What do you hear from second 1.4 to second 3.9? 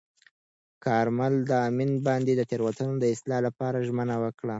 د امین بانډ د تېروتنو د اصلاح لپاره